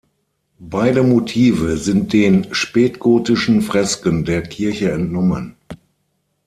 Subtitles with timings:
[0.65, 5.57] Beide Motive sind den spätgotischen Fresken der Kirche entnommen.